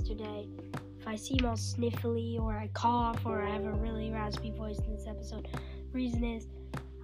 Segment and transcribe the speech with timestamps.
[0.00, 0.48] yesterday.
[0.98, 4.78] If I seem all sniffly or I cough or I have a really raspy voice
[4.78, 5.48] in this episode,
[5.92, 6.46] reason is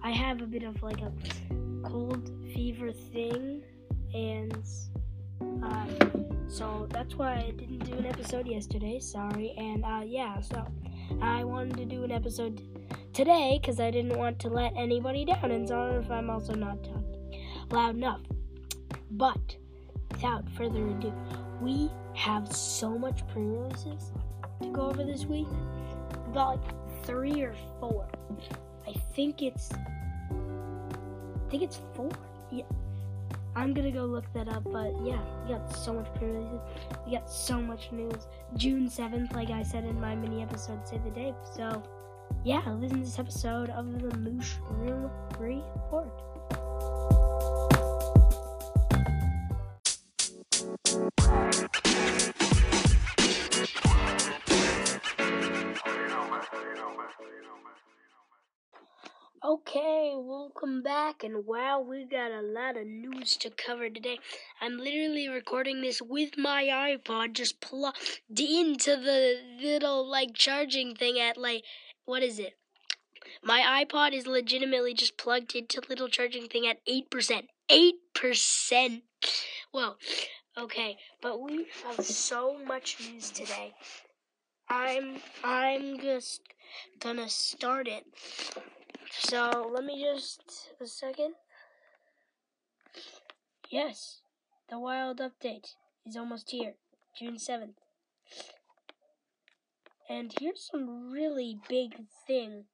[0.03, 1.11] I have a bit of like a
[1.83, 3.61] cold fever thing,
[4.13, 4.63] and
[5.63, 5.85] uh,
[6.47, 8.99] so that's why I didn't do an episode yesterday.
[8.99, 10.65] Sorry, and uh, yeah, so
[11.21, 12.61] I wanted to do an episode
[13.13, 16.83] today because I didn't want to let anybody down, and sorry if I'm also not
[16.83, 18.21] talking loud enough.
[19.11, 19.55] But
[20.11, 21.13] without further ado,
[21.61, 24.11] we have so much pre-releases
[24.59, 25.47] to go over this week.
[26.27, 28.07] We got like three or four.
[28.87, 32.09] I think it's I think it's four.
[32.51, 32.65] Yeah.
[33.55, 36.59] I'm gonna go look that up, but yeah, we got so much pre-releases.
[37.05, 38.27] We got so much news.
[38.55, 41.33] June 7th, like I said in my mini episode, Save the Day.
[41.55, 41.83] So,
[42.43, 46.36] yeah, listen to this episode of the Mooshroom Report.
[59.47, 64.19] Okay, welcome back, and wow, we got a lot of news to cover today.
[64.59, 71.17] I'm literally recording this with my iPod just plugged into the little like charging thing
[71.17, 71.63] at like
[72.03, 72.57] what is it?
[73.41, 77.45] My iPod is legitimately just plugged into little charging thing at eight percent.
[77.69, 79.03] Eight percent.
[79.73, 79.97] Well,
[80.57, 83.75] okay, but we have so much news today.
[84.67, 86.41] I'm I'm just
[86.99, 88.03] gonna start it.
[89.11, 91.33] So let me just a second.
[93.69, 94.21] Yes,
[94.69, 96.75] the wild update is almost here,
[97.17, 97.75] June 7th.
[100.09, 102.65] And here's some really big thing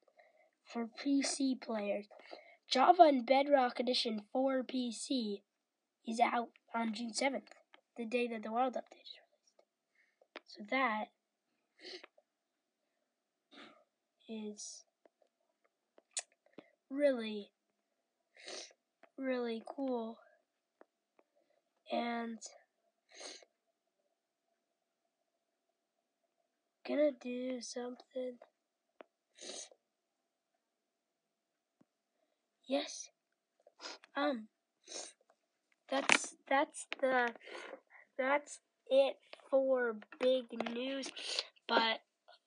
[0.63, 2.05] for PC players.
[2.69, 5.41] Java and Bedrock Edition for PC
[6.07, 7.49] is out on June 7th,
[7.97, 9.63] the day that the wild update is released.
[10.47, 11.05] So that
[14.29, 14.83] is
[16.93, 17.51] really,
[19.17, 20.17] really cool.
[21.91, 22.39] And
[26.87, 28.37] gonna do something.
[32.67, 33.09] Yes.
[34.15, 34.47] Um.
[35.89, 37.33] That's that's the
[38.17, 38.59] that's
[38.89, 39.17] it
[39.49, 41.11] for big news,
[41.67, 42.01] but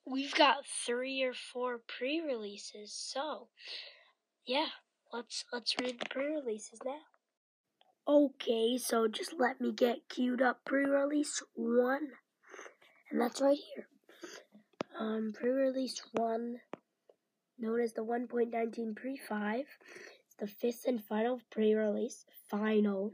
[0.06, 3.48] we've got three or four pre-releases, so
[4.46, 4.66] yeah,
[5.12, 7.00] let's let's read the pre-releases now.
[8.08, 12.08] Okay, so just let me get queued up pre-release one,
[13.10, 13.88] and that's right here.
[14.98, 16.56] Um, pre-release one,
[17.58, 22.24] known as the 1.19 pre-5, it's the fifth and final pre-release.
[22.48, 23.10] Final.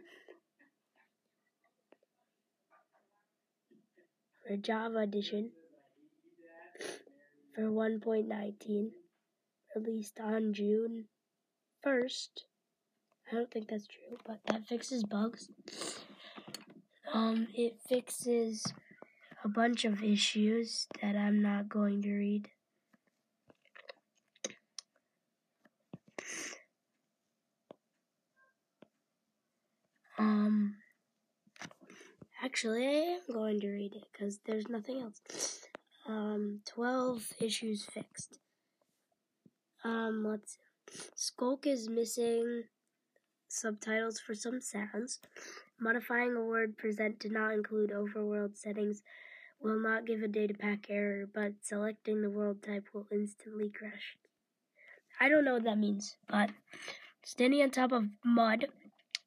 [4.46, 5.52] For Java edition
[7.54, 8.90] for 1.19
[9.74, 11.06] released on June
[11.84, 12.28] 1st.
[13.30, 15.48] I don't think that's true, but that fixes bugs.
[17.12, 18.64] Um, it fixes
[19.44, 22.48] a bunch of issues that I'm not going to read.
[30.18, 30.76] Um,
[32.42, 35.20] actually, I am going to read it because there's nothing else.
[36.06, 38.38] Um, 12 issues fixed.
[39.84, 40.58] Um, let's
[41.16, 42.64] Sculk is missing
[43.48, 45.20] subtitles for some sounds.
[45.80, 49.02] Modifying a world preset did not include overworld settings
[49.60, 54.16] will not give a data pack error, but selecting the world type will instantly crash.
[55.20, 56.50] I don't know what that means, but
[57.24, 58.66] standing on top of mud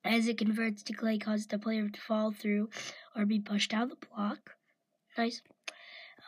[0.04, 2.70] as it converts to clay causes the player to fall through
[3.16, 4.52] or be pushed out of the block.
[5.18, 5.42] Nice.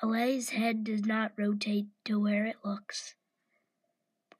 [0.01, 3.15] Allay's head does not rotate to where it looks.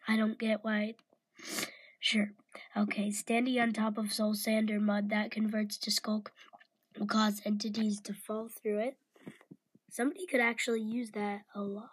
[0.07, 0.95] I don't get why.
[1.99, 2.31] Sure.
[2.75, 6.27] Okay, standing on top of soul sand or mud that converts to sculk
[6.97, 8.97] will cause entities to fall through it.
[9.89, 11.89] Somebody could actually use that a lot.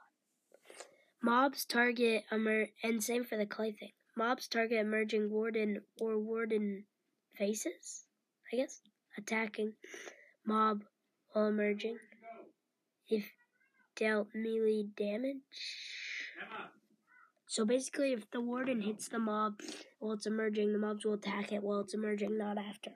[1.23, 3.93] Mobs target emer- and same for the clay thing.
[4.15, 6.85] Mobs target emerging warden or warden
[7.35, 8.05] faces,
[8.53, 8.83] I guess,
[9.17, 9.73] attacking
[10.47, 10.85] mob
[11.33, 11.99] while emerging.
[13.09, 13.33] If
[13.97, 15.41] dealt melee damage.
[17.55, 19.61] So basically, if the warden hits the mob
[20.01, 22.91] while it's emerging, the mobs will attack it while it's emerging, not after.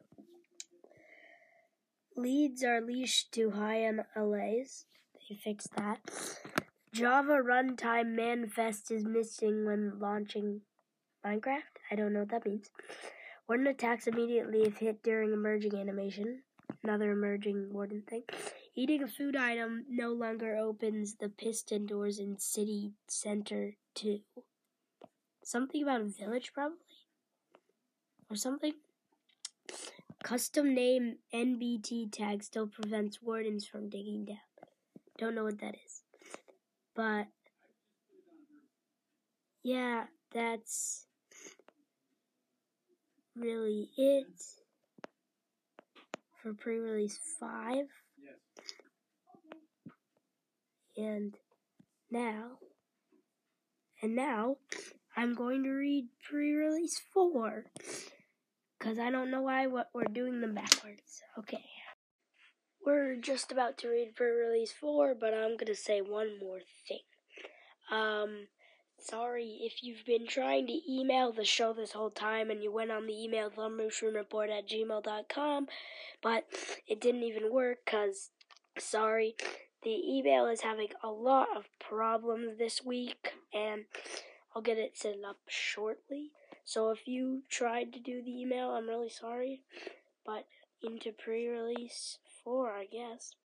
[2.16, 4.84] Leads are leashed to high on Allays.
[5.14, 6.00] They fixed that.
[6.92, 10.62] Java runtime manifest is missing when launching
[11.24, 11.78] Minecraft.
[11.92, 12.68] I don't know what that means.
[13.48, 16.42] Warden attacks immediately if hit during emerging animation.
[16.82, 18.24] Another emerging warden thing.
[18.74, 24.18] Eating a food item no longer opens the piston doors in city center 2.
[25.48, 26.76] Something about a village, probably?
[28.28, 28.74] Or something?
[30.22, 34.36] Custom name NBT tag still prevents wardens from digging down.
[35.16, 36.02] Don't know what that is.
[36.94, 37.28] But,
[39.62, 40.04] yeah,
[40.34, 41.06] that's
[43.34, 44.26] really it
[46.42, 47.86] for pre release 5.
[50.98, 51.34] And
[52.10, 52.58] now,
[54.02, 54.56] and now,
[55.18, 57.64] I'm going to read pre release 4.
[58.78, 61.22] Because I don't know why what we're doing them backwards.
[61.36, 61.64] Okay.
[62.86, 66.60] We're just about to read pre release 4, but I'm going to say one more
[66.86, 67.00] thing.
[67.90, 68.46] Um,
[69.00, 72.92] sorry if you've been trying to email the show this whole time and you went
[72.92, 75.66] on the email themooshroomreport at gmail.com,
[76.22, 76.44] but
[76.86, 78.30] it didn't even work because,
[78.78, 79.34] sorry,
[79.82, 83.84] the email is having a lot of problems this week and
[84.58, 86.32] I'll get it set up shortly.
[86.64, 89.62] So if you tried to do the email, I'm really sorry,
[90.26, 90.46] but
[90.82, 93.36] into pre-release 4, I guess.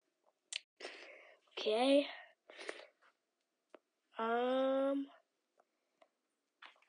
[1.53, 2.07] Okay.
[4.19, 5.09] Um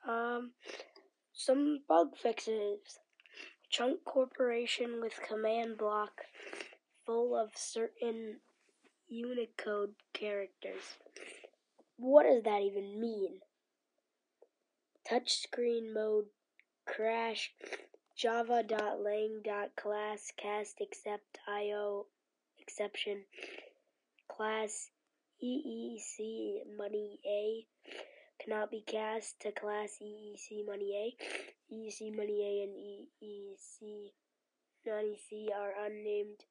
[0.08, 0.52] um
[1.34, 3.00] some bug fixes.
[3.70, 6.22] Chunk corruption with command block
[7.06, 8.38] full of certain
[9.10, 10.96] Unicode characters.
[11.98, 13.42] What does that even mean?
[15.10, 16.28] Touchscreen mode
[16.86, 17.52] crash
[18.16, 22.06] java.lang.class cast except io
[22.60, 23.26] exception
[24.28, 24.92] class
[25.44, 27.66] EEC money A
[28.42, 31.16] cannot be cast to class EEC money A.
[31.74, 32.74] EEC money A and
[33.22, 34.14] EEC
[34.86, 36.46] money C are unnamed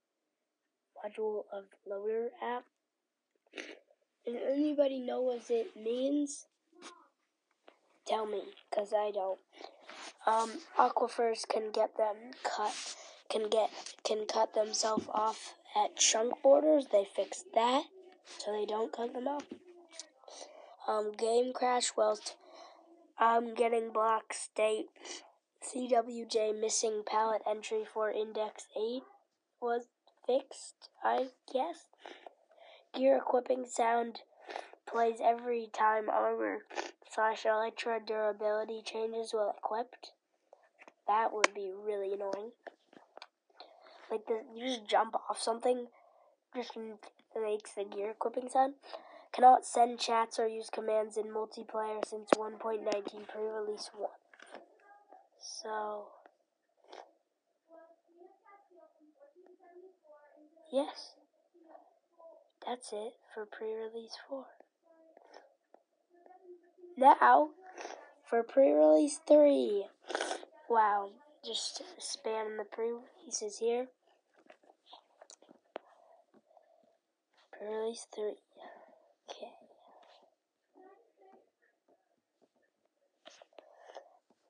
[0.97, 2.65] module of loader app.
[4.25, 6.47] Does anybody know what it means?
[8.07, 9.39] Tell me, because I don't.
[10.27, 12.75] Um, aquifers can get them cut,
[13.29, 13.71] can get,
[14.05, 16.87] can cut themselves off at chunk borders.
[16.91, 17.85] They fixed that,
[18.39, 19.45] so they don't cut them off.
[20.89, 22.35] Um, game crash whilst
[23.19, 24.87] I'm getting block state.
[25.63, 29.03] CWJ missing palette entry for index 8
[29.61, 29.87] was
[30.27, 31.87] fixed, I guess.
[32.93, 34.23] Gear equipping sound
[34.87, 36.65] plays every time armor
[37.13, 40.13] slash Elytra durability changes while equipped.
[41.07, 42.53] That would be really annoying.
[44.11, 45.87] Like the, you just jump off something,
[46.55, 46.77] just
[47.39, 48.75] makes the gear equipping sound.
[49.33, 54.11] Cannot send chats or use commands in multiplayer since 1.19 pre-release 1.
[55.41, 56.05] So,
[60.71, 61.13] yes,
[62.67, 64.45] that's it for pre-release 4.
[67.03, 67.49] Now,
[68.31, 69.87] for pre-release 3.
[70.71, 71.09] Wow,
[71.45, 73.89] just spam the pre-releases here.
[77.59, 78.35] Pre-release 3.
[79.29, 79.51] Okay.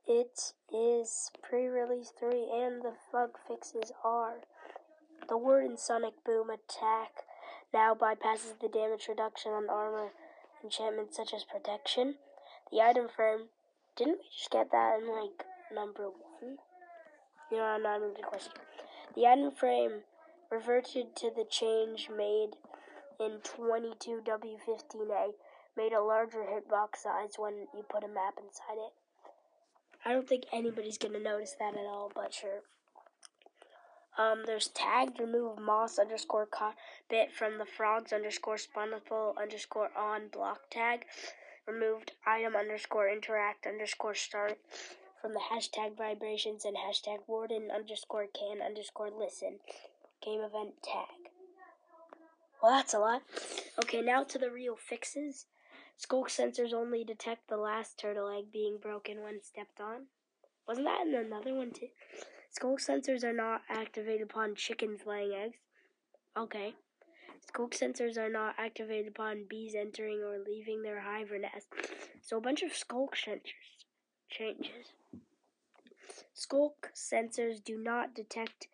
[0.07, 4.41] It is pre-release 3 and the bug fixes are
[5.27, 7.25] the warden Sonic Boom attack
[7.73, 10.11] now bypasses the damage reduction on armor
[10.63, 12.17] enchantments such as protection.
[12.73, 13.49] The item frame,
[13.97, 16.57] didn't we just get that in like number one?
[17.51, 18.53] You know, I'm not even the question.
[19.15, 20.01] The item frame
[20.51, 22.57] reverted to the change made
[23.21, 25.33] in 22W15A,
[25.77, 28.93] made a larger hitbox size when you put a map inside it.
[30.07, 32.63] I don't think anybody's gonna notice that at all, but sure.
[34.17, 36.49] Um, there's tagged remove moss underscore
[37.11, 41.05] bit from the frogs underscore spawnable underscore on block tag
[41.67, 44.59] removed item underscore interact underscore start
[45.21, 49.59] from the hashtag vibrations and hashtag warden underscore can underscore listen
[50.25, 51.31] game event tag.
[52.63, 53.23] Well, that's a lot.
[53.83, 55.47] Okay, now to the real fixes.
[56.01, 60.07] Sculk sensors only detect the last turtle egg being broken when stepped on.
[60.67, 61.89] Wasn't that in another one too?
[62.57, 65.59] Sculk sensors are not activated upon chickens laying eggs.
[66.37, 66.75] Okay.
[67.47, 71.69] Sculk sensors are not activated upon bees entering or leaving their hive or nest.
[72.21, 73.85] So a bunch of sculk sensors
[74.31, 74.93] changes.
[76.35, 78.69] Sculk sensors do not detect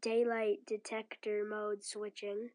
[0.00, 2.50] daylight detector mode switching.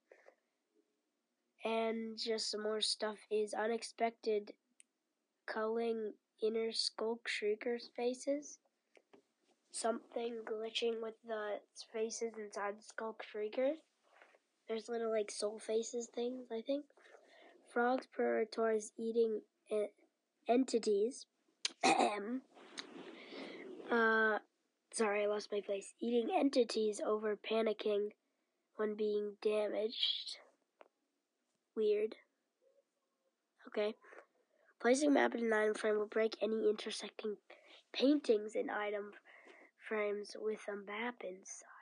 [1.64, 4.54] And just some more stuff is unexpected
[5.46, 8.60] culling inner sculk shrieker faces.
[9.72, 11.60] Something glitching with the
[11.92, 13.78] faces inside the sculk shriekers
[14.68, 16.86] there's little like soul faces things, I think.
[17.72, 18.08] Frogs
[18.52, 19.42] towards eating
[20.48, 21.26] entities.
[23.92, 24.40] uh,
[24.92, 25.94] sorry, I lost my place.
[26.00, 28.10] Eating entities over panicking
[28.76, 30.38] when being damaged.
[31.76, 32.16] Weird.
[33.68, 33.96] Okay.
[34.80, 37.38] Placing map in an item frame will break any intersecting
[37.94, 39.12] paintings in item
[39.78, 41.77] frames with a map inside.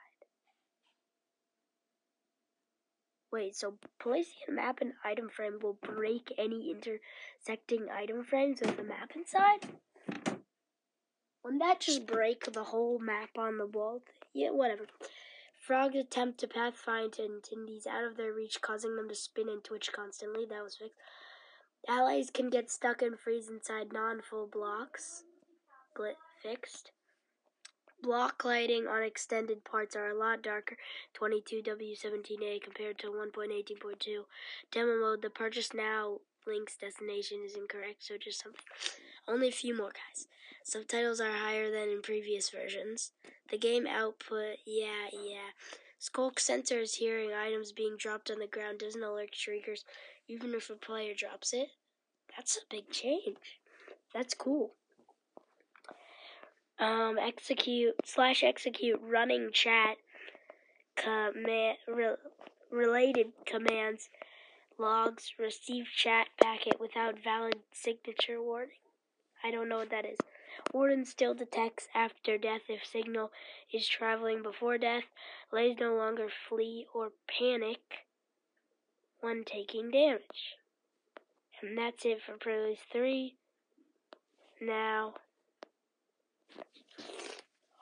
[3.32, 8.78] Wait, so placing a map in item frame will break any intersecting item frames with
[8.78, 9.66] a map inside?
[11.42, 14.02] Wouldn't that just break the whole map on the wall?
[14.32, 14.86] Yeah, whatever.
[15.60, 19.92] Frogs attempt to pathfind Tindies out of their reach, causing them to spin and twitch
[19.92, 20.44] constantly.
[20.44, 20.96] That was fixed.
[21.88, 25.24] Allays can get stuck and freeze inside non-full blocks.
[25.92, 26.90] Split fixed.
[28.02, 30.76] Block lighting on extended parts are a lot darker
[31.18, 34.24] 22W17A compared to 1.18.2.
[34.70, 38.52] Demo mode, the purchase now link's destination is incorrect, so just some,
[39.26, 40.28] only a few more guys.
[40.62, 43.12] Subtitles are higher than in previous versions.
[43.50, 45.50] The game output, yeah, yeah.
[46.00, 49.84] Sculk sensors hearing items being dropped on the ground doesn't alert shriekers
[50.28, 51.68] even if a player drops it.
[52.36, 53.60] That's a big change.
[54.12, 54.74] That's cool
[56.78, 59.96] um, execute slash execute running chat
[60.96, 62.14] command re,
[62.70, 64.08] related commands
[64.78, 68.78] logs receive chat packet without valid signature warning.
[69.42, 70.18] I don't know what that is.
[70.72, 73.30] Warden still detects after death if signal
[73.72, 75.04] is traveling before death.
[75.52, 78.06] Lays no longer flee or panic
[79.20, 80.56] when taking damage.
[81.62, 83.36] And that's it for pre-release 3.
[84.60, 85.14] Now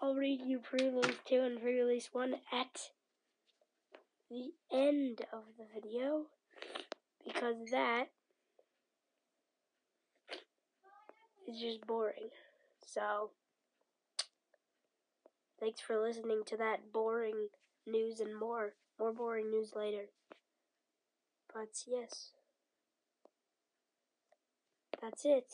[0.01, 2.91] I'll read you pre-release 2 and pre-release 1 at
[4.31, 6.27] the end of the video
[7.25, 8.09] because that
[11.49, 12.29] is just boring.
[12.87, 13.31] So,
[15.59, 17.49] thanks for listening to that boring
[17.87, 18.75] news and more.
[18.99, 20.07] More boring news later.
[21.53, 22.31] But yes,
[25.01, 25.53] that's it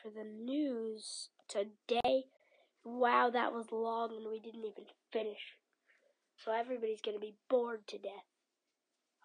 [0.00, 2.24] for the news today.
[2.84, 5.56] Wow, that was long and we didn't even finish.
[6.36, 8.26] So everybody's gonna be bored to death.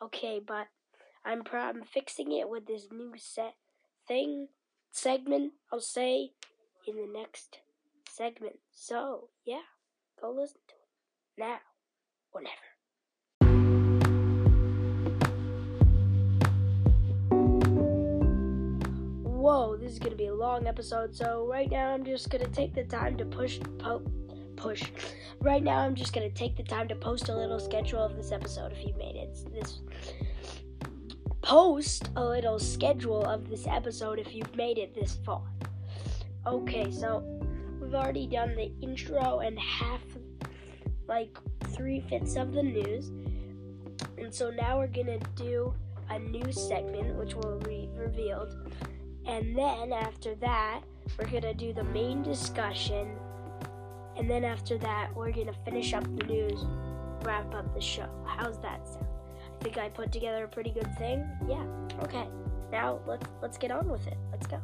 [0.01, 0.67] Okay, but
[1.25, 3.55] I'm I'm fixing it with this new set
[4.07, 4.49] thing
[4.91, 5.53] segment.
[5.71, 6.31] I'll say
[6.87, 7.59] in the next
[8.09, 8.59] segment.
[8.71, 9.65] So yeah,
[10.21, 11.59] go listen to it now
[12.31, 12.41] or
[19.87, 21.15] this is gonna be a long episode.
[21.15, 24.03] So right now, I'm just gonna take the time to push, po-
[24.57, 24.83] push.
[25.39, 28.33] Right now, I'm just gonna take the time to post a little schedule of this
[28.33, 28.73] episode.
[28.73, 29.79] If you made it, this
[31.41, 35.43] post a little schedule of this episode if you've made it this far.
[36.45, 37.23] Okay, so
[37.79, 40.01] we've already done the intro and half,
[41.07, 41.37] like
[41.69, 43.07] three fifths of the news,
[44.17, 45.73] and so now we're gonna do
[46.09, 48.53] a new segment which will be revealed
[49.27, 50.81] and then after that,
[51.19, 53.09] we're to do the main discussion.
[54.15, 56.65] And then after that, we're to finish up the news,
[57.23, 58.09] wrap up the show.
[58.25, 59.05] How's that sound?
[59.59, 61.27] I think I put together a pretty good thing.
[61.47, 61.65] Yeah.
[62.03, 62.27] Okay.
[62.71, 64.17] Now let's let's get on with it.
[64.31, 64.61] Let's go.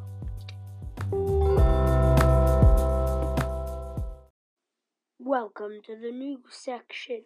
[5.19, 7.23] Welcome to the news section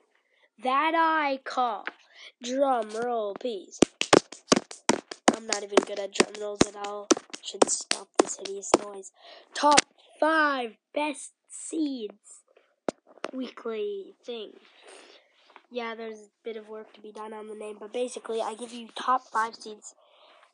[0.64, 1.86] that I call
[2.42, 3.80] drum roll please.
[5.36, 7.08] I'm not even good at drum rolls at all
[7.48, 9.12] should stop this hideous noise.
[9.54, 9.82] Top
[10.20, 12.42] five best seeds
[13.34, 14.52] weekly thing.
[15.70, 18.56] Yeah, there's a bit of work to be done on the name, but basically, I
[18.56, 19.96] give you top five seeds,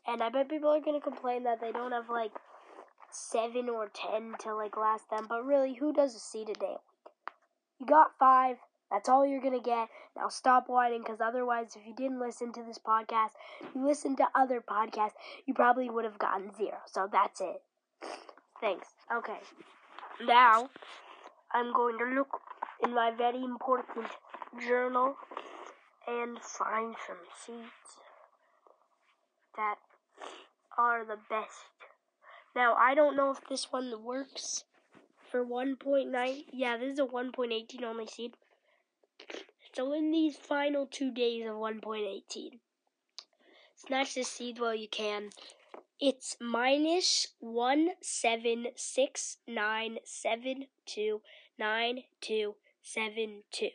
[0.07, 2.31] and I bet people are gonna complain that they don't have like
[3.11, 5.27] seven or ten to like last them.
[5.29, 6.77] But really, who does a seed a day?
[7.79, 8.57] You got five.
[8.93, 9.89] That's all you're going to get.
[10.15, 13.31] Now stop whining because otherwise, if you didn't listen to this podcast,
[13.73, 16.77] you listened to other podcasts, you probably would have gotten zero.
[16.85, 17.63] So that's it.
[18.61, 18.89] Thanks.
[19.11, 19.39] Okay.
[20.23, 20.69] Now,
[21.51, 22.39] I'm going to look
[22.83, 24.05] in my very important
[24.61, 25.15] journal
[26.07, 27.97] and find some seeds
[29.55, 29.75] that
[30.77, 31.65] are the best.
[32.55, 34.65] Now, I don't know if this one works
[35.31, 36.43] for 1.9.
[36.51, 38.33] Yeah, this is a 1.18 only seed.
[39.73, 42.59] So in these final two days of 1.18,
[43.75, 45.29] snatch this seed while you can.
[45.99, 51.21] It's minus one seven six nine seven two
[51.57, 53.69] nine two seven two.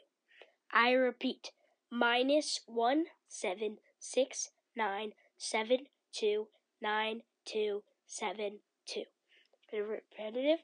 [0.72, 1.52] I repeat,
[1.90, 6.48] minus 1, 7, 6, 9, 7, 2,
[6.82, 9.04] 9, 2, 7, 2.
[9.70, 10.58] Bit repetitive.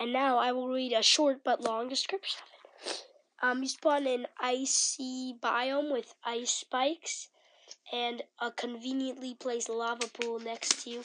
[0.00, 3.04] And now I will read a short but long description of it.
[3.42, 7.28] Um, you spawn in icy biome with ice spikes
[7.92, 11.04] and a conveniently placed lava pool next to you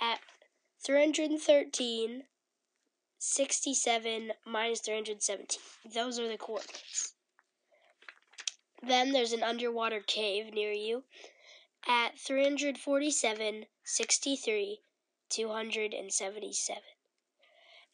[0.00, 0.20] at
[0.86, 2.22] 313,
[3.18, 5.60] 67, minus 317.
[5.92, 7.14] Those are the coordinates.
[8.80, 11.04] Then there's an underwater cave near you
[11.88, 14.80] at 347, 63,
[15.28, 16.82] 277.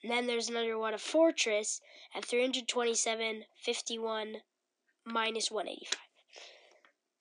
[0.02, 1.80] And then there's an underwater fortress
[2.14, 4.36] at 327, 51,
[5.04, 5.98] minus 185.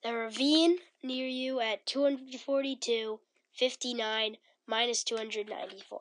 [0.04, 3.20] The ravine near you at 242,
[3.54, 6.00] 59, minus 294.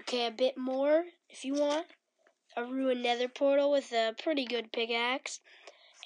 [0.00, 1.86] Okay, a bit more if you want.
[2.56, 5.40] A ruined nether portal with a pretty good pickaxe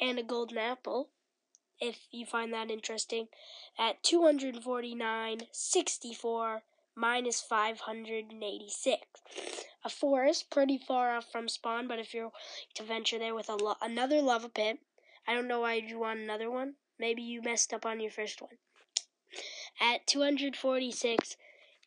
[0.00, 1.10] and a golden apple,
[1.80, 3.28] if you find that interesting,
[3.78, 6.62] at 249, 64,
[6.96, 9.06] minus 586.
[9.82, 12.32] A forest pretty far off from spawn, but if you're
[12.74, 14.78] to venture there with a lo- another lava pit,
[15.26, 16.74] I don't know why you want another one.
[16.98, 18.58] Maybe you messed up on your first one.
[19.80, 21.36] At 246,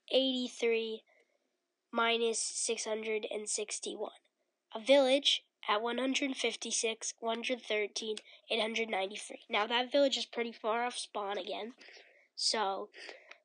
[0.09, 1.03] 83,
[1.91, 4.11] minus 661.
[4.75, 8.15] A village at 156, 113,
[8.49, 9.39] 893.
[9.49, 11.73] Now that village is pretty far off spawn again.
[12.35, 12.89] So,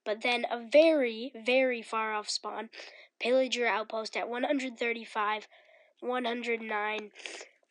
[0.08, 2.70] but then a very, very far off spawn,
[3.20, 5.46] pillager outpost at 135,
[6.00, 7.10] 109,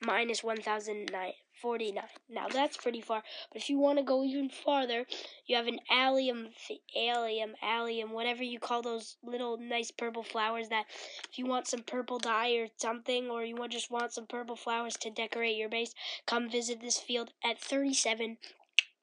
[0.05, 2.03] minus 1049.
[2.29, 5.07] Now that's pretty far, but if you want to go even farther,
[5.47, 6.49] you have an allium,
[6.95, 10.85] allium, allium, whatever you call those little nice purple flowers that
[11.31, 14.55] if you want some purple dye or something, or you want just want some purple
[14.55, 15.95] flowers to decorate your base,
[16.27, 18.37] come visit this field at 37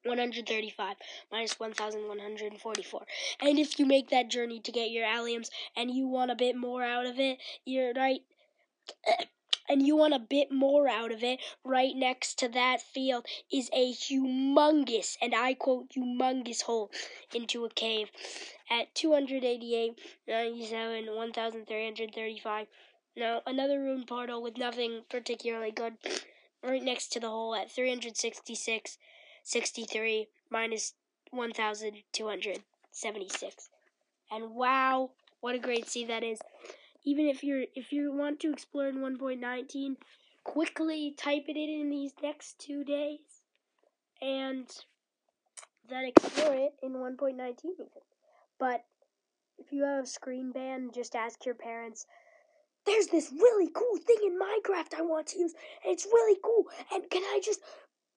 [0.04, 0.96] 135
[1.30, 3.06] minus 1144.
[3.40, 6.56] And if you make that journey to get your alliums and you want a bit
[6.56, 8.22] more out of it, you're right
[9.68, 13.70] and you want a bit more out of it, right next to that field is
[13.72, 16.90] a humongous, and I quote, humongous hole
[17.34, 18.10] into a cave
[18.70, 22.66] at 288, 97, 1335.
[23.16, 25.94] Now, another rune portal with nothing particularly good
[26.62, 28.98] right next to the hole at 366,
[29.44, 30.94] 63, minus
[31.30, 33.70] 1276.
[34.30, 36.40] And wow, what a great seed that is
[37.04, 39.96] even if you're if you want to explore in 1.19
[40.42, 43.42] quickly type it in in these next two days
[44.20, 44.66] and
[45.88, 47.86] then explore it in 1.19 even
[48.58, 48.84] but
[49.58, 52.06] if you have a screen ban just ask your parents
[52.86, 55.54] there's this really cool thing in minecraft i want to use
[55.84, 57.60] and it's really cool and can i just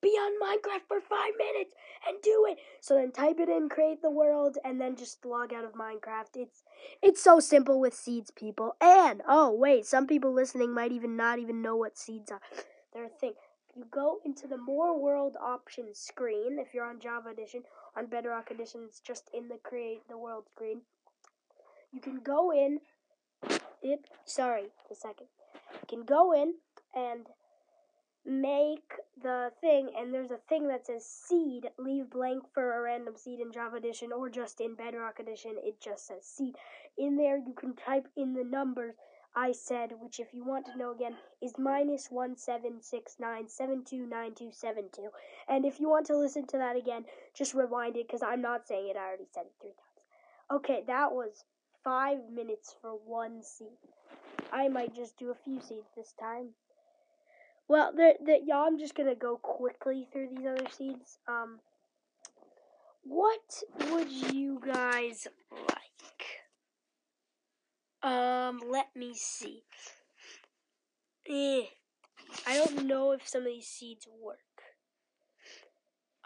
[0.08, 1.74] be on Minecraft for five minutes
[2.08, 2.58] and do it.
[2.80, 6.36] So then type it in, create the world, and then just log out of Minecraft.
[6.36, 6.64] It's
[7.02, 8.76] it's so simple with seeds, people.
[8.80, 12.42] And oh wait, some people listening might even not even know what seeds are.
[12.94, 13.34] They're a thing.
[13.76, 17.64] You go into the more world options screen if you're on Java Edition.
[17.96, 20.82] On Bedrock Edition, it's just in the create the world screen.
[21.92, 22.80] You can go in.
[23.82, 25.28] It sorry, a second.
[25.74, 26.56] You can go in
[26.96, 27.28] and
[28.28, 28.92] make
[29.24, 33.40] the thing and there's a thing that says seed leave blank for a random seed
[33.40, 36.54] in java edition or just in bedrock edition it just says seed.
[36.98, 38.96] In there you can type in the numbers
[39.34, 45.10] i said which if you want to know again is minus 1769729272
[45.48, 48.68] and if you want to listen to that again just rewind it because i'm not
[48.68, 50.02] saying it i already said it three times.
[50.52, 51.46] Okay that was
[51.82, 53.78] five minutes for one seed.
[54.52, 56.54] I might just do a few seeds this time
[57.68, 61.20] well, the, the, y'all, I'm just gonna go quickly through these other seeds.
[61.28, 61.60] Um,
[63.04, 65.82] what would you guys like?
[68.04, 69.64] Um, let me see.
[71.30, 71.64] Eh,
[72.46, 74.38] I don't know if some of these seeds work.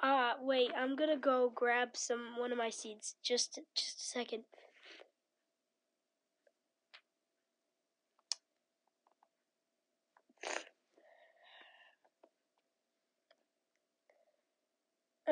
[0.03, 3.15] Ah, uh, wait, I'm gonna go grab some one of my seeds.
[3.23, 4.43] Just, just a second.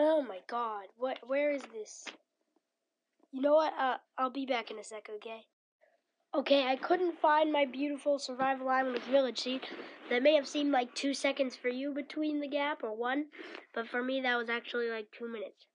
[0.02, 1.20] Oh my god, what?
[1.28, 2.06] Where is this?
[3.34, 3.74] You know what?
[3.78, 5.42] Uh, I'll be back in a sec, okay?
[6.34, 9.68] Okay, I couldn't find my beautiful survival island village seed.
[10.10, 13.26] That may have seemed like two seconds for you between the gap, or one,
[13.74, 15.66] but for me that was actually like two minutes.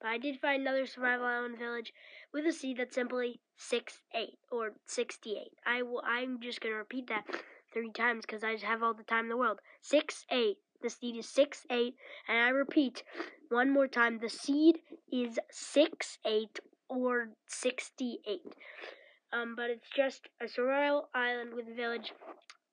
[0.00, 1.92] But I did find another survival island village
[2.32, 5.48] with a seed that's simply six eight or 68.
[5.66, 7.26] I will, I'm just going to repeat that
[7.74, 9.60] three times because I just have all the time in the world.
[9.82, 11.94] Six eight The seed is 6 8.
[12.28, 13.02] And I repeat
[13.48, 14.78] one more time the seed
[15.12, 18.40] is 6 8 or 68.
[19.32, 22.12] Um, but it's just a survival island with a village.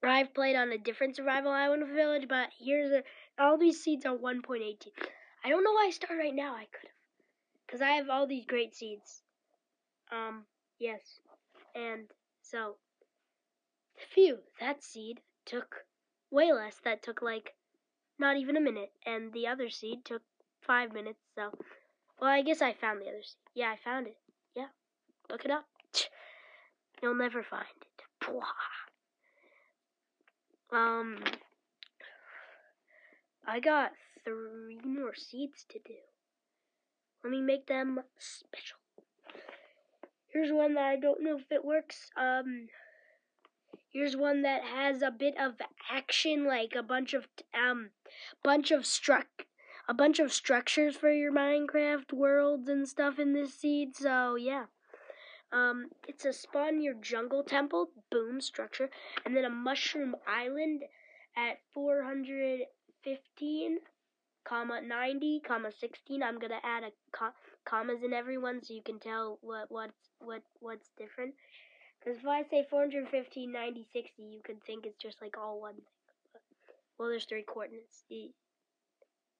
[0.04, 3.04] I've played on a different survival island with a village, but here's a.
[3.40, 4.76] All these seeds are 1.18.
[5.44, 6.54] I don't know why I start right now.
[6.54, 7.66] I could have.
[7.66, 9.22] Because I have all these great seeds.
[10.12, 10.44] Um,
[10.80, 11.20] yes.
[11.74, 12.10] And
[12.42, 12.76] so,
[14.14, 15.86] phew, that seed took
[16.30, 16.76] way less.
[16.84, 17.54] That took like
[18.24, 18.92] not even a minute.
[19.06, 20.22] And the other seed took
[20.62, 21.20] five minutes.
[21.36, 21.52] So,
[22.20, 23.36] well, I guess I found the other seed.
[23.54, 24.18] Yeah, I found it.
[24.56, 24.68] Yeah.
[25.30, 25.66] Look it up.
[27.04, 27.88] You'll never find it.
[30.72, 31.20] Um,
[33.46, 33.92] I got
[34.24, 35.94] three more seeds to do.
[37.24, 38.78] Let me make them special.
[40.32, 42.10] Here's one that I don't know if it works.
[42.18, 42.70] Um,
[43.94, 45.54] here's one that has a bit of
[45.90, 47.92] action, like a bunch of um,
[48.44, 49.46] bunch of struck,
[49.88, 53.96] a bunch of structures for your Minecraft worlds and stuff in this seed.
[53.96, 54.66] So yeah.
[55.52, 58.90] Um, it's a spawn your jungle temple, boom structure,
[59.24, 60.82] and then a mushroom island
[61.38, 63.78] at 415,
[64.44, 66.24] comma 90, comma 16.
[66.24, 70.10] I'm gonna add a co- commas in every one so you can tell what what's
[70.20, 71.36] what what's different.
[72.04, 75.76] Because if I say 415, 90, 60, you could think it's just like all one
[75.76, 75.84] thing.
[76.34, 76.42] But,
[76.98, 78.04] well, there's three coordinates.
[78.10, 78.30] You,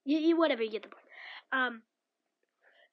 [0.06, 1.06] you, whatever, you get the point.
[1.52, 1.82] Um,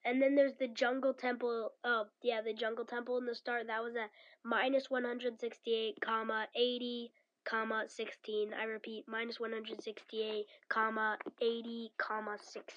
[0.05, 1.73] and then there's the jungle temple.
[1.85, 3.67] Oh, yeah, the jungle temple in the start.
[3.69, 4.11] That was at
[4.45, 7.13] minus 168, comma 80,
[7.45, 8.51] comma 16.
[8.59, 12.75] I repeat, minus 168, comma 80, comma 16.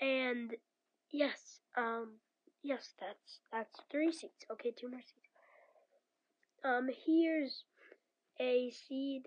[0.00, 0.54] And
[1.10, 2.14] yes, um,
[2.64, 4.44] yes, that's that's three seeds.
[4.50, 5.28] Okay, two more seeds.
[6.64, 7.64] Um, here's
[8.40, 9.26] a seed.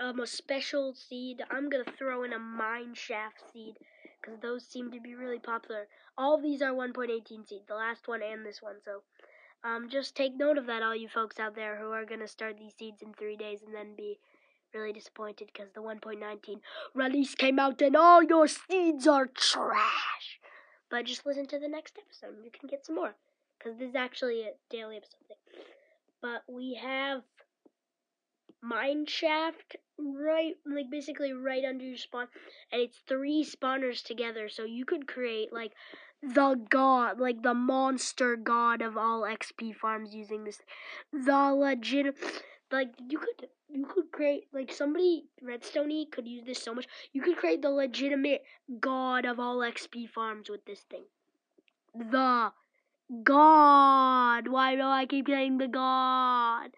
[0.00, 1.42] Um, a special seed.
[1.50, 3.74] I'm gonna throw in a mine shaft seed
[4.20, 5.86] because those seem to be really popular.
[6.16, 8.76] All these are 1.18 seed, the last one and this one.
[8.84, 9.02] So
[9.62, 12.56] um, just take note of that, all you folks out there who are to start
[12.58, 14.18] these seeds in three days and then be
[14.74, 16.60] really disappointed because the 1.19
[16.94, 20.40] release came out and all your seeds are trash.
[20.94, 23.16] But just listen to the next episode and you can get some more
[23.58, 25.64] because this is actually a daily episode thing.
[26.22, 27.22] But we have
[28.62, 32.28] mine shaft right like basically right under your spawn
[32.70, 35.72] and it's three spawners together so you could create like
[36.22, 40.60] the god like the monster god of all xp farms using this
[41.12, 42.14] the legit
[42.74, 47.22] like you could you could create like somebody redstone could use this so much you
[47.22, 48.42] could create the legitimate
[48.80, 51.04] god of all xp farms with this thing
[52.10, 52.52] the
[53.22, 56.70] god why do i keep saying the god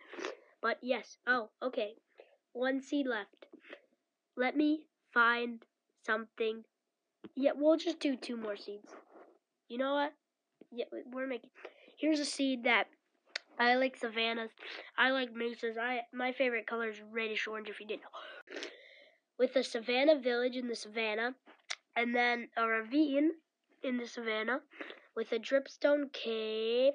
[0.67, 1.17] but yes.
[1.29, 1.95] Oh, okay.
[2.53, 3.47] One seed left.
[4.37, 5.63] Let me find
[6.05, 6.65] something.
[7.37, 8.93] Yeah, we'll just do two more seeds.
[9.69, 10.13] You know what?
[10.73, 11.51] Yeah, we're making.
[11.97, 12.89] Here's a seed that
[13.59, 14.51] I like savannas.
[14.99, 15.77] I like mesas.
[15.79, 17.69] I my favorite color is reddish orange.
[17.69, 18.61] If you didn't know,
[19.39, 21.35] with a savannah village in the savannah,
[21.95, 23.33] and then a ravine
[23.83, 24.61] in the savannah,
[25.15, 26.95] with a dripstone cave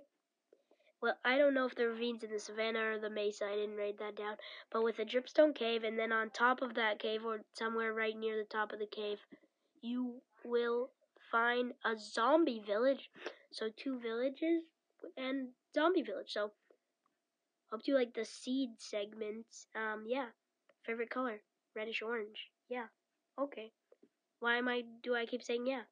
[1.01, 3.75] well, I don't know if the ravines in the savannah or the mesa, I didn't
[3.75, 4.35] write that down,
[4.71, 8.15] but with a dripstone cave, and then on top of that cave, or somewhere right
[8.15, 9.17] near the top of the cave,
[9.81, 10.91] you will
[11.31, 13.09] find a zombie village.
[13.49, 14.63] So, two villages
[15.17, 16.31] and zombie village.
[16.31, 16.51] So,
[17.71, 19.67] hope you like the seed segments.
[19.75, 20.27] Um, yeah.
[20.83, 21.41] Favorite color?
[21.75, 22.49] Reddish orange.
[22.69, 22.87] Yeah.
[23.39, 23.71] Okay.
[24.39, 25.83] Why am I, do I keep saying yeah?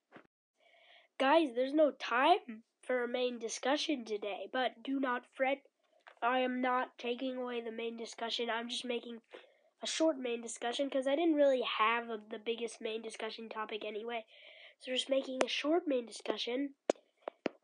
[1.20, 5.60] Guys, there's no time for a main discussion today, but do not fret.
[6.22, 8.50] I am not taking away the main discussion.
[8.50, 9.22] I'm just making
[9.82, 13.86] a short main discussion because I didn't really have a, the biggest main discussion topic
[13.86, 14.26] anyway.
[14.80, 16.72] So just making a short main discussion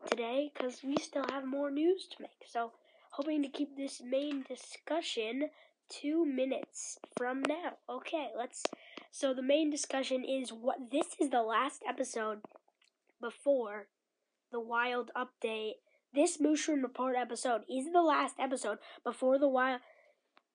[0.09, 2.47] today because we still have more news to make.
[2.47, 2.71] So
[3.11, 5.49] hoping to keep this main discussion
[5.89, 7.77] two minutes from now.
[7.89, 8.63] Okay, let's.
[9.11, 12.39] So the main discussion is what this is the last episode
[13.21, 13.87] before
[14.51, 15.73] the Wild update.
[16.13, 19.81] This Mooshroom Report episode is the last episode before the Wild.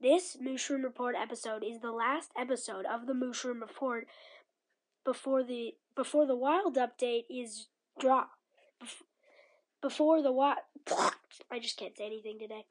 [0.00, 4.06] This Mooshroom Report episode is the last episode of the Mooshroom Report
[5.04, 7.66] before the before the Wild update is
[7.98, 8.36] dropped.
[9.82, 10.58] Before the Wild,
[11.50, 12.66] I just can't say anything today.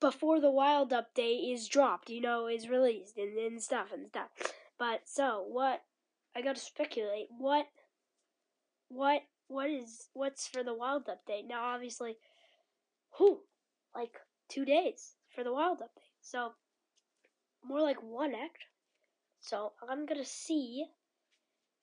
[0.00, 4.28] Before the Wild update is dropped, you know, is released and, and stuff and stuff.
[4.78, 5.82] But so what?
[6.36, 7.28] I gotta speculate.
[7.38, 7.66] What?
[8.88, 11.46] What what is what's for the wild update.
[11.46, 12.16] Now obviously
[13.18, 13.40] who
[13.94, 14.18] like
[14.48, 16.10] two days for the wild update.
[16.20, 16.52] So
[17.62, 18.64] more like one act.
[19.40, 20.86] So I'm gonna see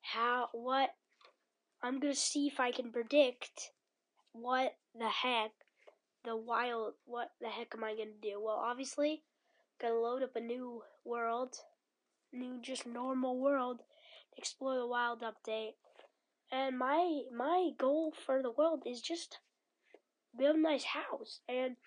[0.01, 0.89] how what
[1.83, 3.71] I'm gonna see if I can predict
[4.33, 5.51] what the heck
[6.23, 8.39] the wild what the heck am I gonna do?
[8.41, 9.23] Well obviously
[9.81, 11.55] gonna load up a new world,
[12.31, 13.81] new just normal world,
[14.37, 15.73] explore the wild update.
[16.51, 19.39] And my my goal for the world is just
[20.37, 21.39] build a nice house.
[21.47, 21.77] And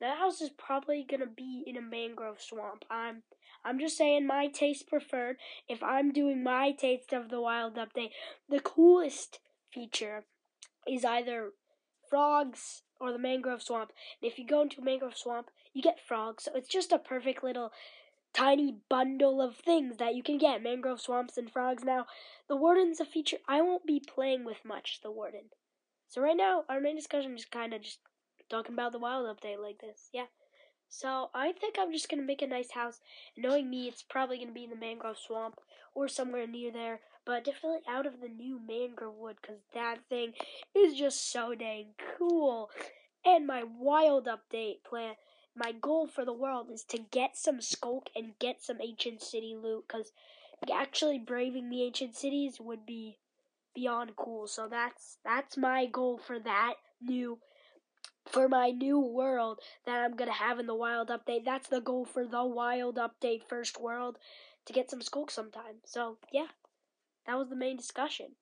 [0.00, 2.84] that house is probably gonna be in a mangrove swamp.
[2.90, 3.22] I'm
[3.64, 5.36] I'm just saying my taste preferred.
[5.68, 8.10] If I'm doing my taste of the wild update,
[8.48, 9.38] the coolest
[9.72, 10.24] feature
[10.86, 11.52] is either
[12.12, 13.90] frogs or the mangrove swamp.
[14.20, 16.44] And if you go into a mangrove swamp, you get frogs.
[16.44, 17.72] So it's just a perfect little
[18.34, 21.84] tiny bundle of things that you can get mangrove swamps and frogs.
[21.84, 22.04] Now,
[22.48, 25.44] the warden's a feature I won't be playing with much, the warden.
[26.08, 28.00] So right now, our main discussion is kind of just
[28.50, 30.10] talking about the wild update like this.
[30.12, 30.26] Yeah.
[30.90, 33.00] So I think I'm just gonna make a nice house.
[33.38, 35.58] knowing me, it's probably gonna be in the mangrove swamp
[35.94, 40.32] or somewhere near there, but definitely out of the new mangrove wood, cause that thing
[40.74, 42.70] is just so dang cool.
[43.24, 45.14] And my wild update plan,
[45.54, 49.56] my goal for the world is to get some sculk and get some ancient city
[49.60, 50.12] loot, cause
[50.72, 53.18] actually braving the ancient cities would be
[53.74, 54.46] beyond cool.
[54.46, 57.38] So that's that's my goal for that new
[58.26, 61.44] for my new world that I'm gonna have in the wild update.
[61.44, 64.18] That's the goal for the wild update first world
[64.66, 65.80] to get some sculk sometime.
[65.84, 66.46] So yeah,
[67.26, 68.36] that was the main discussion.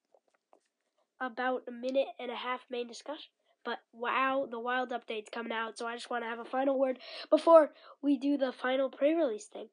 [1.20, 3.30] About a minute and a half main discussion.
[3.62, 6.78] But wow, the wild update's coming out, so I just want to have a final
[6.78, 9.68] word before we do the final pre-release thing.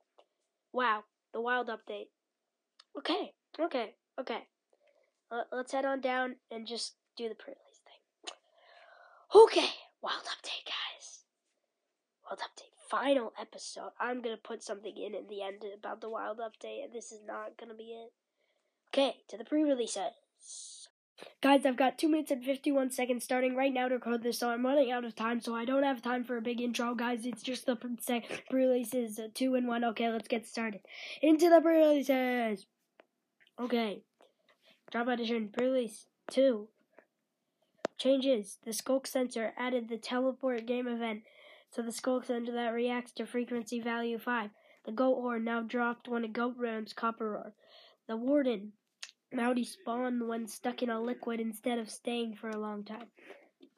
[0.73, 2.09] Wow, the wild update.
[2.97, 4.47] Okay, okay, okay.
[5.51, 8.31] Let's head on down and just do the pre-release thing.
[9.43, 9.69] Okay,
[10.01, 11.23] wild update, guys.
[12.25, 13.91] Wild update, final episode.
[14.01, 17.21] I'm gonna put something in at the end about the wild update, and this is
[17.25, 18.11] not gonna be it.
[18.97, 20.87] Okay, to the pre-releases.
[21.39, 24.49] Guys, I've got 2 minutes and 51 seconds starting right now to record this, so
[24.49, 27.23] I'm running out of time, so I don't have time for a big intro, guys.
[27.23, 29.83] It's just the pre-releases, uh, 2 and 1.
[29.83, 30.81] Okay, let's get started.
[31.21, 32.65] Into the pre-releases!
[33.59, 34.01] Okay.
[34.89, 36.67] Drop Edition pre-release 2.
[37.99, 38.57] Changes.
[38.65, 41.21] The Sculk sensor added the teleport game event
[41.73, 44.49] to the Sculk sensor that reacts to frequency value 5.
[44.85, 47.53] The goat horn now dropped when a goat rams copper ore.
[48.07, 48.71] The warden
[49.31, 53.07] now despawned when stuck in a liquid instead of staying for a long time.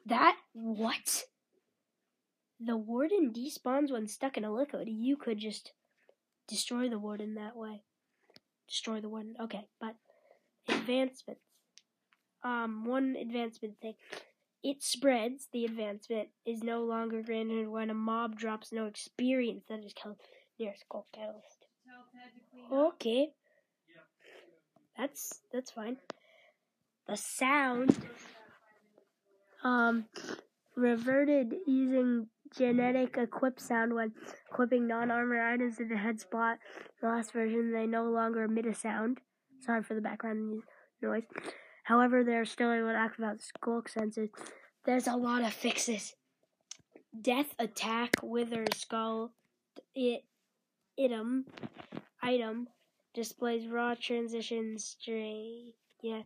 [0.06, 1.24] That what?
[2.58, 4.88] The warden despawns when stuck in a liquid.
[4.88, 5.72] You could just
[6.46, 7.82] destroy the warden that way.
[8.68, 9.34] Destroy the warden.
[9.40, 9.96] Okay, but
[10.68, 11.40] advancements
[12.42, 13.94] um, one advancement thing.
[14.62, 19.84] It spreads, the advancement, is no longer granted when a mob drops no experience that
[19.84, 20.16] is killed
[20.58, 21.66] near a sculk catalyst.
[22.70, 23.30] Okay.
[25.00, 25.96] That's that's fine.
[27.08, 27.96] The sound
[29.64, 30.04] um
[30.76, 34.12] reverted using generic equip sound when
[34.50, 36.58] equipping non-armor items in the head spot.
[37.00, 39.20] The last version they no longer emit a sound.
[39.60, 40.62] Sorry for the background
[41.00, 41.22] noise.
[41.84, 44.28] However, they are still able to activate sculk sensors.
[44.84, 46.14] There's a lot of fixes.
[47.18, 49.32] Death attack, wither skull,
[49.94, 50.24] it,
[50.98, 51.46] item,
[52.22, 52.68] item,
[53.14, 55.74] displays raw transition stray.
[56.02, 56.22] Yeah,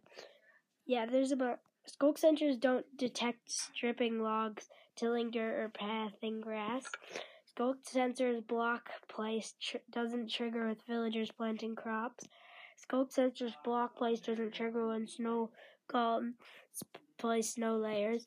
[0.87, 1.07] yeah.
[1.07, 6.85] There's about sculk sensors don't detect stripping logs, tilling dirt, or pathing grass.
[7.57, 12.27] Sculk sensors block place tr- doesn't trigger with villagers planting crops.
[12.77, 15.51] Sculk sensors block place doesn't trigger when snow
[15.93, 16.35] um,
[17.19, 18.27] place snow layers.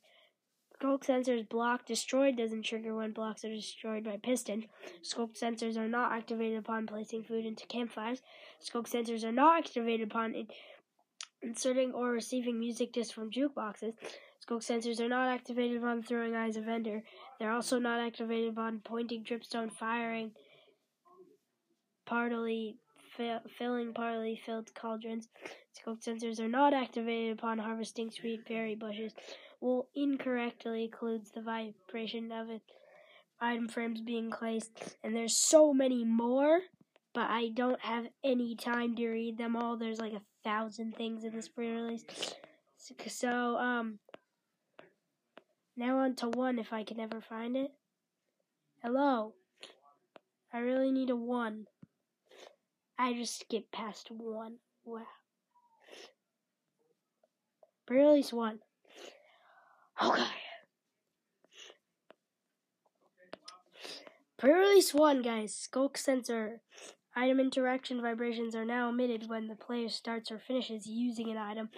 [0.79, 4.65] Sculk sensors block destroyed doesn't trigger when blocks are destroyed by piston.
[5.01, 8.21] Sculk sensors are not activated upon placing food into campfires.
[8.63, 10.47] Sculk sensors are not activated upon in-
[11.41, 13.93] inserting or receiving music discs from jukeboxes.
[14.45, 17.03] Sculk sensors are not activated upon throwing eyes of Ender.
[17.39, 20.31] They're also not activated upon pointing dripstone firing
[22.05, 22.77] partly
[23.57, 25.27] filling partly filled cauldrons.
[25.75, 29.13] Sculk sensors are not activated upon harvesting sweet berry bushes.
[29.59, 32.61] Will incorrectly includes the vibration of it
[33.39, 36.59] item frames being placed, and there's so many more,
[37.13, 39.77] but I don't have any time to read them all.
[39.77, 42.05] There's like a thousand things in this pre-release.
[43.07, 43.99] So, um,
[45.75, 47.71] now on to one if I can ever find it.
[48.81, 49.33] Hello.
[50.53, 51.65] I really need a one.
[52.97, 54.57] I just skipped past one.
[54.85, 55.01] Wow.
[57.85, 58.59] Pre-release one.
[60.03, 60.23] Okay.
[64.37, 65.53] Pre-release one, guys.
[65.55, 66.61] Sculk sensor
[67.17, 71.69] Item interaction vibrations are now emitted when the player starts or finishes using an item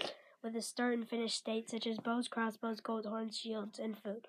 [0.43, 4.27] with a start and finish state, such as bows, crossbows, goat horns, shields, and food.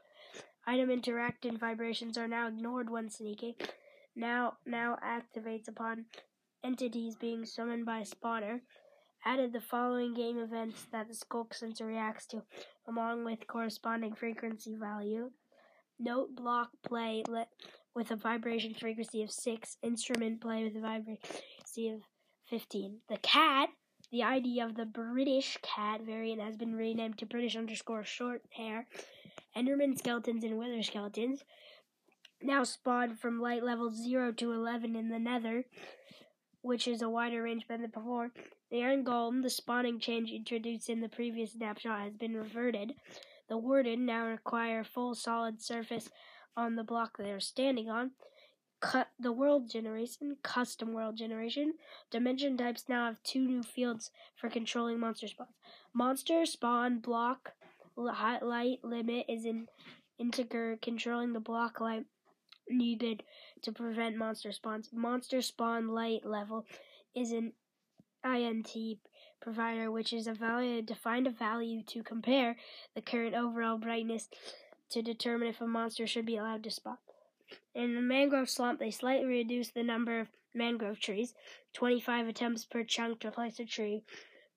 [0.68, 3.54] Item interaction vibrations are now ignored when sneaking.
[4.14, 6.04] Now, now activates upon
[6.62, 8.60] entities being summoned by a spawner.
[9.24, 12.42] Added the following game events that the sculk sensor reacts to,
[12.88, 15.30] along with corresponding frequency value.
[15.98, 17.22] Note block play
[17.94, 22.00] with a vibration frequency of 6, instrument play with a vibration frequency of
[22.48, 23.00] 15.
[23.08, 23.68] The cat,
[24.10, 28.86] the ID of the British cat variant has been renamed to British underscore short hair.
[29.54, 31.44] Enderman skeletons and wither skeletons
[32.42, 35.64] now spawn from light levels 0 to 11 in the nether,
[36.62, 38.30] which is a wider range than before.
[38.70, 42.94] The Iron Golem, the spawning change introduced in the previous snapshot, has been reverted.
[43.48, 46.10] The Warden now require full solid surface
[46.56, 48.12] on the block they are standing on.
[48.80, 51.74] Cut the world generation, custom world generation.
[52.10, 55.50] Dimension types now have two new fields for controlling monster spawns.
[55.92, 57.52] Monster spawn block
[57.96, 59.66] light limit is an
[60.18, 62.06] integer controlling the block light
[62.70, 63.22] needed
[63.62, 64.90] to prevent monster spawns.
[64.92, 66.66] Monster spawn light level
[67.14, 67.52] is an
[68.24, 68.98] INT
[69.40, 72.56] provider, which is a value to find a value to compare
[72.94, 74.28] the current overall brightness
[74.90, 76.98] to determine if a monster should be allowed to spawn.
[77.74, 81.34] In the mangrove swamp, they slightly reduced the number of mangrove trees,
[81.72, 84.02] 25 attempts per chunk to place a tree,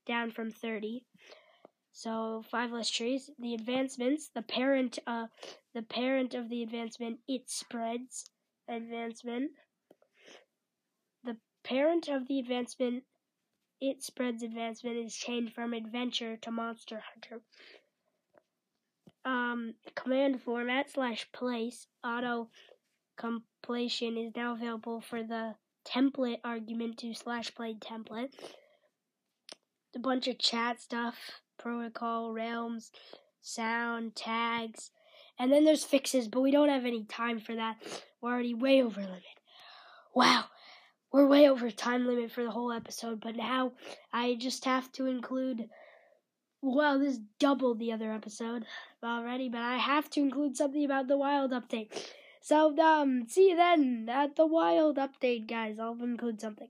[0.06, 1.06] down from 30.
[1.94, 3.30] So five less trees.
[3.40, 5.28] The advancements, the parent, uh,
[5.74, 8.30] the parent of the advancement, it spreads
[8.68, 9.52] advancement.
[11.24, 13.04] The parent of the advancement
[13.84, 17.42] it spreads advancement is changed from adventure to monster hunter.
[19.26, 22.50] Um, command format slash place auto
[23.18, 28.34] completion is now available for the template argument to slash play template.
[29.96, 32.92] A bunch of chat stuff, protocol, realms,
[33.42, 34.92] sound, tags,
[35.40, 37.78] and then there's fixes, but we don't have any time for that.
[38.22, 39.24] We're already way over limit.
[40.14, 40.46] Wow,
[41.12, 43.72] we're way over time limit for the whole episode, but now
[44.12, 45.70] I just have to include.
[46.62, 48.66] Well, this doubled the other episode
[49.04, 51.92] already, but I have to include something about the wild update.
[52.42, 55.80] So, um, see you then at the wild update, guys.
[55.80, 56.70] I'll include something.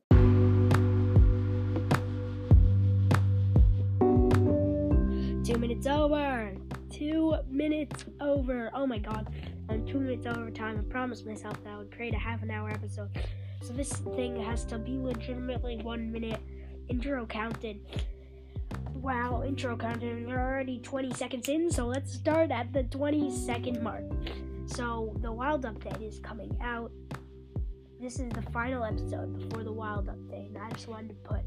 [5.43, 6.53] Two minutes over.
[6.89, 8.71] Two minutes over.
[8.73, 9.27] Oh my god.
[9.67, 10.79] I'm two minutes over time.
[10.79, 13.09] I promised myself that I would create a half an hour episode.
[13.61, 16.39] So this thing has to be legitimately one minute
[16.87, 17.81] intro counted.
[18.93, 20.25] Wow, intro counted.
[20.25, 24.03] We're already 20 seconds in, so let's start at the 20 second mark.
[24.65, 26.89] So the wild update is coming out.
[27.99, 31.41] This is the final episode before the wild update, and I just wanted to put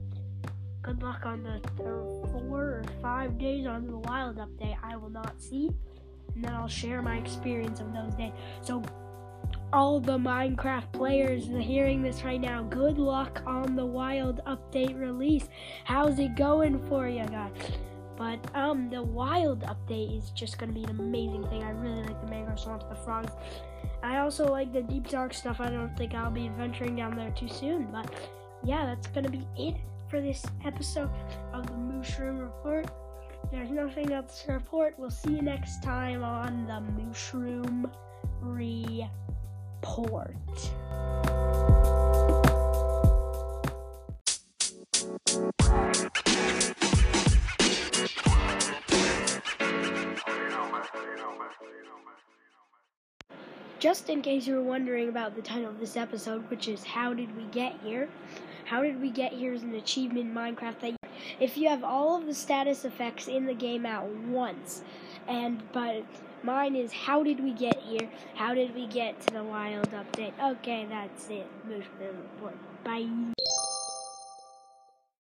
[0.87, 4.77] good luck on the four or five days on the wild update.
[4.85, 5.69] I will not see,
[6.35, 8.31] and then I'll share my experience of those days.
[8.63, 8.85] So
[9.73, 15.49] all the Minecraft players hearing this right now, good luck on the Wild update release.
[15.85, 17.51] How's it going for you guys?
[18.17, 21.65] But um, the Wild update is just gonna be an amazing thing.
[21.65, 23.33] I really like the mangrove swamps, the frogs.
[24.05, 25.59] I also like the deep dark stuff.
[25.59, 28.15] I don't think I'll be venturing down there too soon, but
[28.65, 29.75] yeah, that's gonna be it
[30.09, 31.11] for this episode
[31.53, 32.87] of the Mooshroom Report.
[33.51, 34.95] There's nothing else to report.
[34.99, 37.91] We'll see you next time on the Mooshroom
[38.41, 40.37] Report.
[53.79, 57.13] Just in case you were wondering about the title of this episode, which is How
[57.13, 58.09] Did We Get Here?
[58.67, 62.19] How Did We Get Here is an achievement in Minecraft that if you have all
[62.19, 64.83] of the status effects in the game at once,
[65.29, 66.05] and but
[66.43, 68.09] Mine is how did we get here?
[68.35, 70.33] How did we get to the wild update?
[70.41, 71.47] Okay, that's it.
[71.67, 72.55] Move the report.
[72.85, 73.09] Bye.